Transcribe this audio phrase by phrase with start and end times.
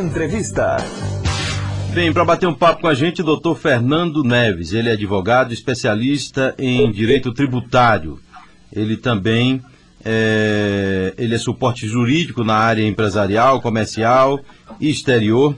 [0.00, 0.76] Entrevista.
[1.92, 4.72] Bem, para bater um papo com a gente, o doutor Fernando Neves.
[4.72, 8.18] Ele é advogado especialista em direito tributário.
[8.72, 9.62] Ele também
[10.04, 14.40] é, ele é suporte jurídico na área empresarial, comercial
[14.80, 15.54] e exterior,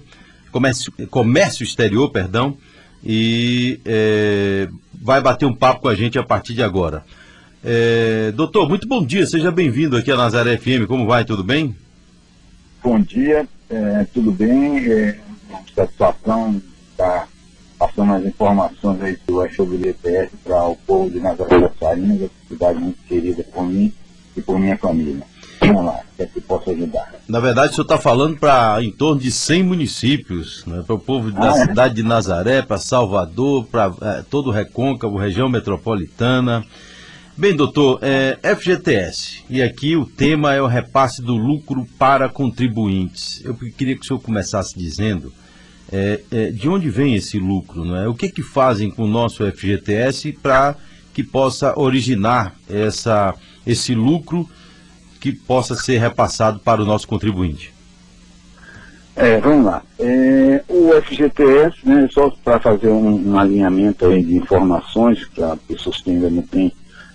[0.51, 2.57] comércio, comércio exterior, perdão,
[3.05, 4.69] e é,
[5.01, 7.05] vai bater um papo com a gente a partir de agora.
[7.65, 11.77] É, doutor, muito bom dia, seja bem-vindo aqui à Nazaré FM, como vai, tudo bem?
[12.83, 15.19] Bom dia, é, tudo bem, é,
[15.75, 17.27] satisfação estar
[17.79, 22.99] passando as informações aí do ETS para o povo de Nazaré das Salinas, cidade muito
[23.09, 23.93] querida por mim
[24.37, 25.23] e por minha família.
[25.61, 27.15] Vamos lá, é que posso ajudar.
[27.29, 30.99] Na verdade, o senhor está falando para em torno de 100 municípios, né, para o
[30.99, 31.67] povo ah, da é?
[31.67, 36.65] cidade de Nazaré, para Salvador, para é, todo o Recôncavo, região metropolitana.
[37.35, 43.43] Bem, doutor, é, FGTS, e aqui o tema é o repasse do lucro para contribuintes.
[43.43, 45.33] Eu queria que o senhor começasse dizendo
[45.91, 48.07] é, é, de onde vem esse lucro, não é?
[48.07, 50.77] O que que fazem com o nosso FGTS para
[51.15, 53.35] que possa originar essa,
[53.67, 54.47] esse lucro
[55.19, 57.73] que possa ser repassado para o nosso contribuinte?
[59.17, 59.83] É, vamos lá.
[59.99, 66.03] É, o FGTS, né, só para fazer um, um, alinhamento aí de informações, para pessoas
[66.03, 66.71] que ainda não têm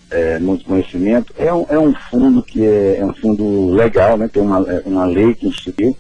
[0.10, 4.28] é, muito conhecimento, é um, é um fundo que é, é, um fundo legal, né,
[4.28, 5.96] tem uma, é, uma lei que instituiu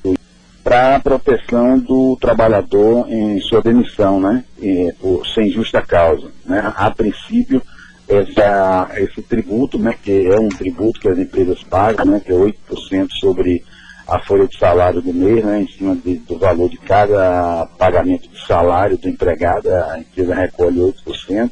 [0.63, 6.29] para a proteção do trabalhador em sua demissão, né, e, por, sem justa causa.
[6.45, 6.73] Né.
[6.75, 7.61] A princípio,
[8.07, 12.35] essa, esse tributo, né, que é um tributo que as empresas pagam, né, que é
[12.35, 13.63] 8% sobre
[14.07, 18.29] a folha de salário do mês, né, em cima de, do valor de cada pagamento
[18.29, 21.51] de salário do empregado, a empresa recolhe 8%.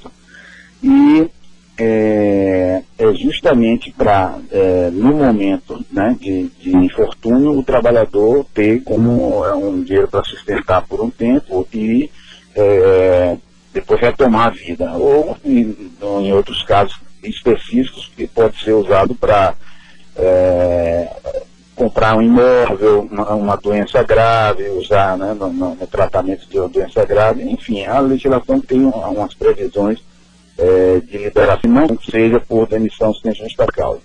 [0.82, 1.30] E
[3.26, 9.82] justamente para, é, no momento né, de, de, infortúnio, o trabalhador ter como é, um
[9.82, 12.10] dinheiro para sustentar por um tempo e
[12.56, 13.38] é,
[13.74, 14.92] depois retomar a vida.
[14.94, 19.56] Ou, em, em, outros casos específicos, que pode ser usado para
[20.16, 21.12] é,
[21.76, 27.04] comprar um imóvel, uma, uma, doença grave, usar né, no, no, tratamento de uma doença
[27.06, 27.44] grave.
[27.44, 30.00] Enfim, a legislação tem umas previsões
[30.58, 34.02] é, de liberação, não seja por demissão sem justa causa.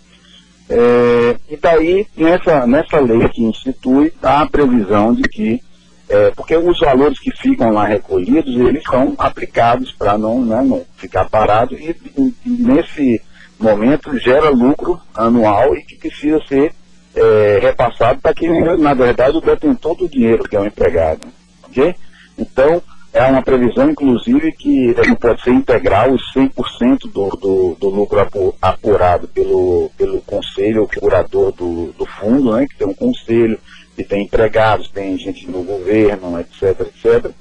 [0.68, 5.60] É, e daí, nessa, nessa lei que institui, há a previsão de que,
[6.08, 10.84] é, porque os valores que ficam lá recolhidos, eles são aplicados para não, né, não
[10.96, 13.20] ficar parado e, e, e, nesse
[13.58, 16.72] momento gera lucro anual e que precisa ser
[17.16, 21.26] é, repassado para quem, na verdade, o detentor do dinheiro, que é o empregado.
[21.64, 21.94] Ok?
[22.38, 22.80] Então,
[23.12, 28.54] é uma previsão, inclusive, que não pode ser integral os 100% do, do, do lucro
[28.62, 33.58] apurado pelo, pelo conselho, o curador do, do fundo, né, que tem um conselho,
[33.96, 37.32] que tem empregados, tem gente no governo, etc, etc,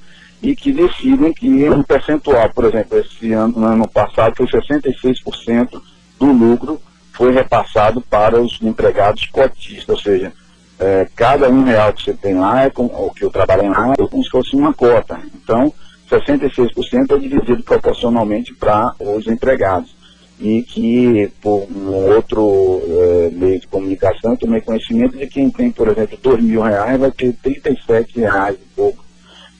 [0.41, 5.81] e que decidem que um percentual, por exemplo, esse ano, no ano passado foi 66%
[6.19, 6.81] do lucro
[7.13, 10.31] foi repassado para os empregados cotistas, ou seja,
[10.79, 13.93] é, cada um real que você tem lá, é com, ou que eu trabalho lá,
[13.93, 15.19] é como se fosse uma cota.
[15.35, 15.73] Então,
[16.09, 19.97] 66% é dividido proporcionalmente para os empregados.
[20.39, 25.69] E que, por um outro é, meio de comunicação, eu tomei conhecimento de quem tem,
[25.69, 29.03] por exemplo, 2 mil reais, vai ter 37 reais e pouco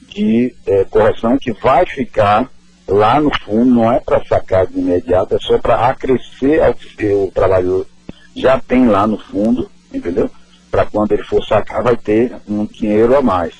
[0.08, 2.50] de é, correção que vai ficar
[2.88, 7.06] lá no fundo, não é para sacar de imediato, é só para acrescer ao que
[7.06, 7.86] o trabalhador
[8.34, 10.30] já tem lá no fundo, entendeu?
[10.70, 13.54] Para quando ele for sacar, vai ter um dinheiro a mais.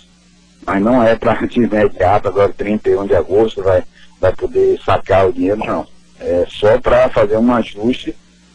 [0.67, 3.83] Mas não é para de imediato, agora 31 de agosto vai,
[4.21, 5.87] vai poder sacar o dinheiro, não.
[6.19, 8.15] É só para fazer um ajuste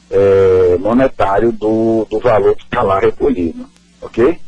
[0.10, 3.68] é, monetário do, do valor que está lá recolhido.
[4.02, 4.40] Ok?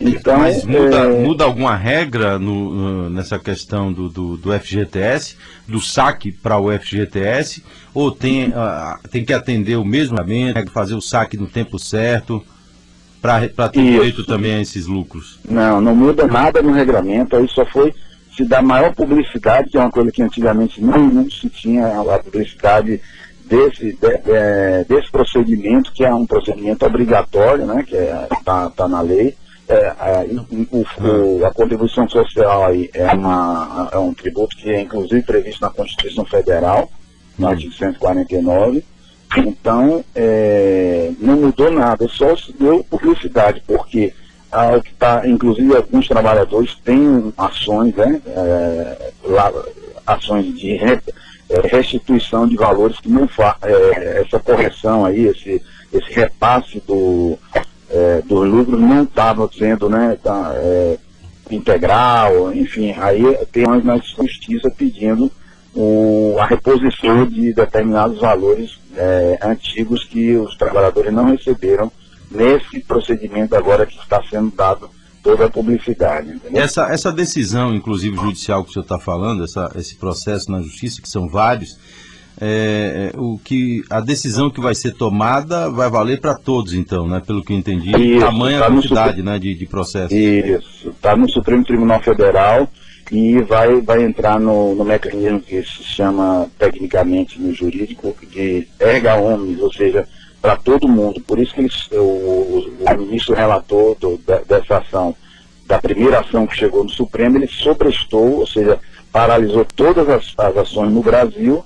[0.00, 1.24] Então, Mas muda, é...
[1.24, 5.36] muda alguma regra no, nessa questão do, do, do, FGTS,
[5.66, 10.16] do saque para o FGTS, ou tem, uh, tem que atender o mesmo
[10.72, 12.44] fazer o saque no tempo certo?
[13.20, 15.38] Para ter direito também a esses lucros?
[15.48, 17.92] Não, não muda nada no regramento, aí só foi
[18.36, 22.18] se dar maior publicidade, que é uma coisa que antigamente não, não se tinha a
[22.20, 23.00] publicidade
[23.44, 28.70] desse, de, de, desse procedimento, que é um procedimento obrigatório, né, que está é, tá,
[28.70, 29.34] tá na lei.
[29.68, 30.26] É, é,
[30.70, 35.60] o, o, a contribuição social aí é, uma, é um tributo que é inclusive previsto
[35.60, 36.90] na Constituição Federal,
[37.38, 38.84] no artigo 149.
[39.36, 44.12] Então, é, não mudou nada, só se deu publicidade, porque
[44.50, 49.52] ah, tá, inclusive alguns trabalhadores têm ações, né, é, lá,
[50.06, 51.00] ações de é,
[51.64, 57.38] restituição de valores que não faz é, essa correção aí, esse, esse repasse do,
[57.90, 60.98] é, dos lucros não estava sendo, né, tá, é,
[61.50, 63.22] integral, enfim, aí
[63.52, 65.30] tem na justiça pedindo
[65.74, 71.90] o, a reposição de determinados valores é, antigos que os trabalhadores não receberam
[72.30, 74.90] nesse procedimento agora que está sendo dado
[75.22, 76.40] toda a publicidade.
[76.52, 81.00] Essa, essa decisão, inclusive judicial que o senhor está falando, essa, esse processo na justiça,
[81.00, 81.78] que são vários,
[82.40, 87.06] é, é, o que a decisão que vai ser tomada vai valer para todos, então,
[87.06, 87.20] né?
[87.26, 90.12] Pelo que eu entendi, Isso, tamanha tá quantidade né, de, de processos.
[90.12, 92.68] Isso, está no Supremo Tribunal Federal
[93.10, 99.16] e vai, vai entrar no, no mecanismo que se chama tecnicamente no jurídico de erga
[99.16, 100.06] omnes, ou seja,
[100.40, 101.20] para todo mundo.
[101.20, 105.14] Por isso que o, o ministro relator do, dessa ação,
[105.66, 108.78] da primeira ação que chegou no Supremo, ele sobrestou, ou seja,
[109.10, 111.64] paralisou todas as, as ações no Brasil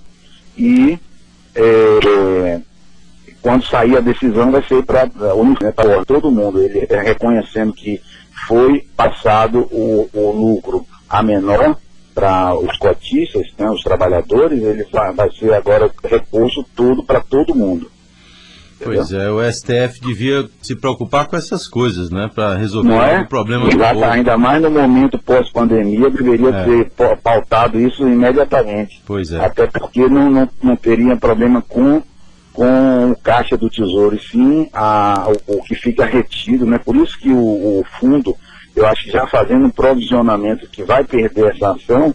[0.57, 0.99] e
[1.55, 2.61] é,
[3.41, 5.73] quando sair a decisão vai ser para né,
[6.07, 8.01] todo mundo, ele é reconhecendo que
[8.47, 11.77] foi passado o, o lucro a menor
[12.15, 17.91] para os cotistas, né, os trabalhadores, ele vai, ser agora reposto tudo para todo mundo.
[18.83, 22.29] Pois é, o STF devia se preocupar com essas coisas, né?
[22.35, 23.21] Para resolver é?
[23.21, 24.05] o problema do povo.
[24.05, 26.65] Ainda mais no momento pós-pandemia, deveria é.
[26.65, 26.91] ser
[27.23, 29.01] pautado isso imediatamente.
[29.07, 29.45] Pois é.
[29.45, 32.03] Até porque não, não, não teria problema com,
[32.53, 36.79] com o caixa do tesouro, e sim a, o, o, que fica retido, né?
[36.79, 38.37] Por isso que o, o, fundo,
[38.75, 42.15] eu acho que já fazendo um provisionamento que vai perder essa ação,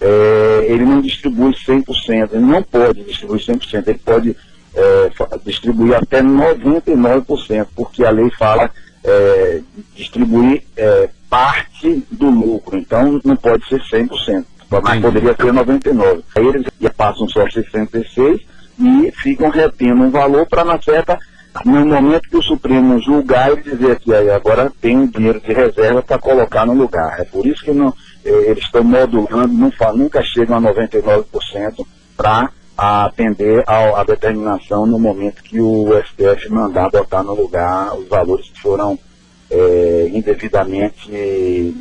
[0.00, 4.36] é, ele não distribui 100%, ele não pode distribuir 100%, ele pode
[4.74, 5.10] é,
[5.44, 8.70] distribuir até 99%, porque a lei fala
[9.02, 9.60] é,
[9.94, 16.22] distribuir é, parte do lucro, então não pode ser 100%, mas poderia ser 99%.
[16.36, 18.40] Aí eles já passam só 66%
[18.78, 21.18] e ficam retendo um valor para na certa,
[21.64, 26.02] no momento que o Supremo julgar, ele dizer que aí agora tem dinheiro de reserva
[26.02, 27.20] para colocar no lugar.
[27.20, 27.94] É por isso que não,
[28.24, 31.86] é, eles estão modulando, não, nunca chegam a 99%
[32.16, 38.06] para a atender à determinação no momento que o STF mandar botar no lugar os
[38.06, 38.98] valores que foram
[39.50, 41.10] é, indevidamente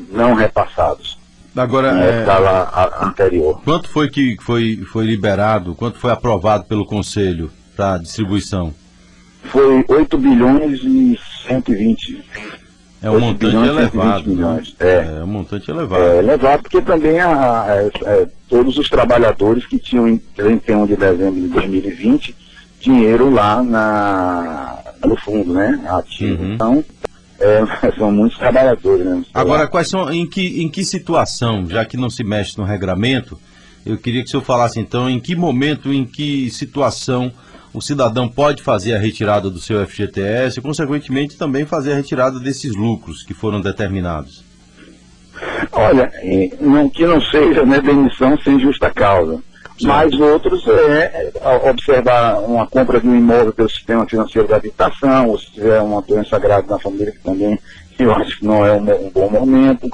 [0.10, 1.18] não repassados.
[1.56, 3.62] Agora, é, escala anterior.
[3.64, 8.74] Quanto foi que foi, foi liberado, quanto foi aprovado pelo Conselho para distribuição?
[9.46, 12.24] Foi 8 bilhões e 120
[13.02, 14.34] é um montante elevado.
[14.34, 14.64] Né?
[14.80, 15.18] É.
[15.20, 16.02] é um montante elevado.
[16.02, 20.88] É elevado porque também a, a, a, é, todos os trabalhadores que tinham em 31
[20.88, 22.36] de dezembro de 2020
[22.80, 25.84] dinheiro lá na, no fundo, né?
[25.88, 26.44] Ativo.
[26.44, 26.54] Uhum.
[26.54, 26.86] Então,
[27.40, 29.24] é, são muitos trabalhadores, né?
[29.34, 33.40] Agora, quais são, em que, em que situação, já que não se mexe no regramento,
[33.86, 37.32] eu queria que o senhor falasse então em que momento, em que situação
[37.76, 42.40] o cidadão pode fazer a retirada do seu FGTS e, consequentemente, também fazer a retirada
[42.40, 44.44] desses lucros que foram determinados?
[45.74, 46.10] Olha,
[46.62, 49.42] não, que não seja né, demissão sem justa causa.
[49.78, 49.88] Sim.
[49.88, 55.28] Mas outros é, é observar uma compra de um imóvel pelo sistema financeiro da habitação,
[55.28, 57.60] ou se tiver uma doença grave na família, que também
[58.00, 59.90] eu acho que não é um, um bom momento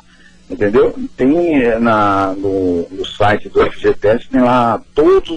[0.51, 0.94] entendeu?
[1.16, 5.30] Tem eh, na, no, no, site do FGTS, tem lá todas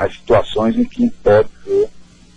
[0.00, 1.88] as situações em que pode ser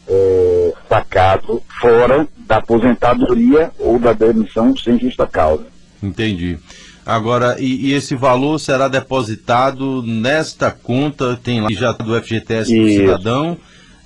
[0.07, 5.65] é, sacado fora da aposentadoria ou da demissão sem justa causa.
[6.01, 6.57] Entendi.
[7.05, 12.87] Agora, e, e esse valor será depositado nesta conta, tem lá já do FGTS do
[12.87, 13.57] cidadão?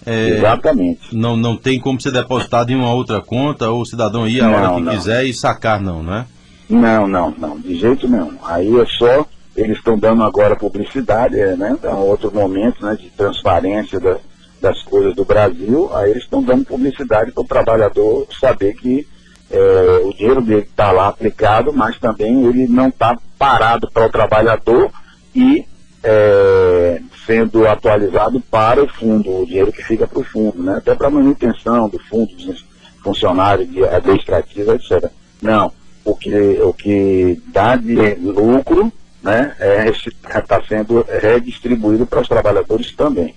[0.03, 1.15] É, Exatamente.
[1.15, 4.49] Não, não tem como ser depositado em uma outra conta, ou o cidadão ir a
[4.49, 4.93] hora que não.
[4.93, 6.25] quiser e sacar, não, né?
[6.69, 8.33] Não, não, não, de jeito nenhum.
[8.43, 9.25] Aí é só,
[9.57, 11.75] eles estão dando agora publicidade, é, né?
[11.81, 14.17] É um outro momento né, de transparência da,
[14.61, 19.07] das coisas do Brasil, aí eles estão dando publicidade para o trabalhador saber que
[19.49, 24.11] é, o dinheiro dele está lá aplicado, mas também ele não está parado para o
[24.11, 24.91] trabalhador
[25.33, 25.65] e
[26.03, 30.75] é, sendo atualizado para o fundo, o dinheiro que fica para o fundo, né?
[30.77, 32.63] até para manutenção do fundo, dos
[33.03, 35.09] funcionários de administrativa, etc.
[35.41, 35.71] Não,
[36.05, 38.91] o que, o que dá de lucro
[39.27, 43.35] né, é, está sendo redistribuído para os trabalhadores também.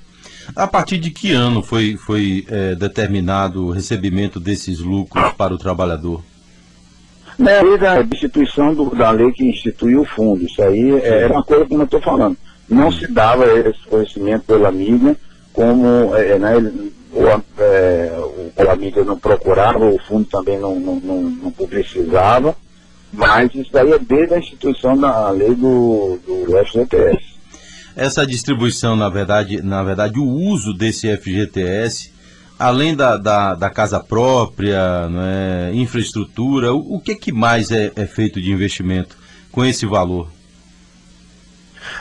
[0.55, 5.59] A partir de que ano foi, foi é, determinado o recebimento desses lucros para o
[5.59, 6.23] trabalhador?
[7.37, 10.45] Na lei da instituição do, da lei que instituiu o fundo.
[10.45, 12.37] Isso aí é, era uma coisa como eu estou falando.
[12.69, 15.17] Não se dava esse conhecimento pela mídia,
[15.53, 16.55] como é, né,
[17.13, 17.27] o,
[17.59, 22.55] é, a mídia não procurava, o fundo também não, não, não, não publicizava,
[23.13, 27.31] mas isso daí é desde a instituição da lei do, do FGTS.
[27.97, 32.13] Essa distribuição, na verdade, na verdade, o uso desse FGTS,
[32.59, 38.07] além da, da, da casa própria, né, infraestrutura, o, o que, que mais é, é
[38.07, 39.17] feito de investimento
[39.51, 40.29] com esse valor?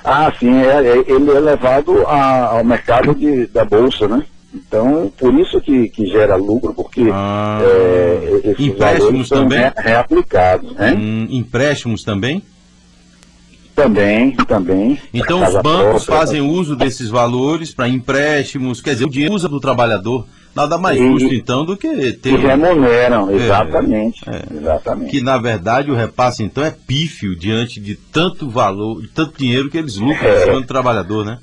[0.04, 4.24] Ah, sim, é, é, ele é levado a, ao mercado de, da Bolsa, né?
[4.53, 10.74] Então, por isso que, que gera lucro, porque ah, é, empréstimos também re, reaplicados.
[10.74, 10.94] Né?
[10.94, 12.44] Hum, empréstimos também?
[13.75, 15.00] Também, também.
[15.13, 19.48] Então os bancos própria, fazem uso desses valores para empréstimos, quer dizer, o dinheiro usa
[19.48, 20.27] do trabalhador.
[20.53, 22.36] Nada mais e, justo, então, do que ter.
[22.36, 24.58] Que remuneram, exatamente, é, é.
[24.58, 25.12] exatamente.
[25.12, 29.70] Que, na verdade, o repasse, então, é pífio diante de tanto valor, de tanto dinheiro
[29.70, 30.51] que eles lucram é.
[30.51, 31.38] do trabalhador, né?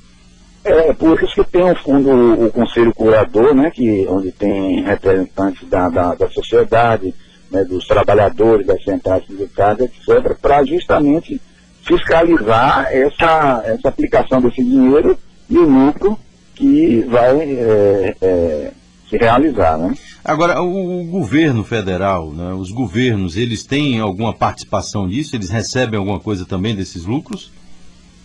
[0.66, 5.68] É, por isso que tem o fundo, o Conselho Curador, né, que, onde tem representantes
[5.68, 7.14] da, da, da sociedade,
[7.52, 11.40] né, dos trabalhadores, das centrais sindicais, etc., para justamente
[11.82, 15.16] fiscalizar essa, essa aplicação desse dinheiro
[15.48, 16.18] e o lucro
[16.56, 18.72] que vai é, é,
[19.08, 19.78] se realizar.
[19.78, 19.94] Né?
[20.24, 25.36] Agora, o, o governo federal, né, os governos, eles têm alguma participação nisso?
[25.36, 27.52] Eles recebem alguma coisa também desses lucros?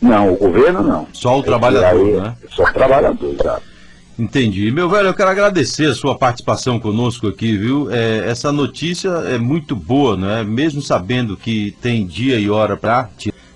[0.01, 1.08] Não, o governo não.
[1.13, 2.36] Só o trabalhador, aí, né?
[2.50, 3.72] Só o trabalhador, exato.
[4.17, 4.72] Entendi.
[4.72, 7.89] Meu velho, eu quero agradecer a sua participação conosco aqui, viu?
[7.91, 10.43] É, essa notícia é muito boa, né?
[10.43, 13.10] Mesmo sabendo que tem dia e hora para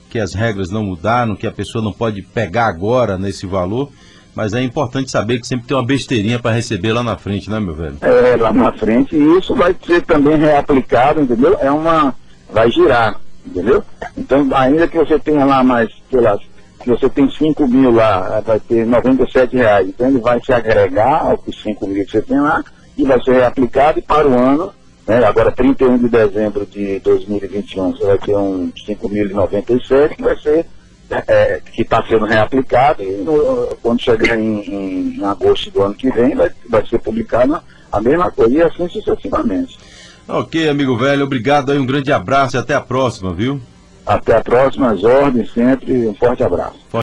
[0.09, 3.91] que as regras não mudaram, que a pessoa não pode pegar agora nesse valor,
[4.33, 7.59] mas é importante saber que sempre tem uma besteirinha para receber lá na frente, né,
[7.59, 7.97] meu velho?
[8.01, 11.57] É, lá na frente, e isso vai ser também reaplicado, entendeu?
[11.59, 12.15] É uma.
[12.51, 13.83] vai girar entendeu?
[14.17, 16.37] Então, ainda que você tenha lá mais, sei lá,
[16.85, 19.87] que você tem 5 mil lá, vai ter 97 reais.
[19.89, 22.63] Então ele vai se agregar aos 5 mil que você tem lá
[22.95, 24.71] e vai ser reaplicado e para o ano,
[25.07, 30.65] né, agora 31 de dezembro de 2021, você vai ter um 5.097 que vai ser
[31.09, 35.83] é, é que está sendo reaplicado e no, quando chegar em, em, em, agosto do
[35.83, 37.61] ano que vem vai, vai ser publicado
[37.91, 39.77] a mesma coisa e assim sucessivamente.
[40.27, 43.61] Ok, amigo velho, obrigado aí, um grande abraço e até a próxima, viu?
[44.05, 46.85] Até a próxima, as ordens sempre, um forte abraço.